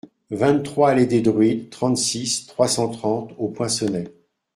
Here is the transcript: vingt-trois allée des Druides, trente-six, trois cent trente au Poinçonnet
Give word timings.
vingt-trois 0.31 0.89
allée 0.89 1.05
des 1.05 1.21
Druides, 1.21 1.69
trente-six, 1.69 2.47
trois 2.47 2.67
cent 2.67 2.89
trente 2.89 3.35
au 3.37 3.49
Poinçonnet 3.49 4.11